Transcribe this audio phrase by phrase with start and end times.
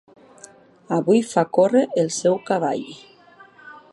[0.97, 2.91] Avui fa córrer el seu cavall.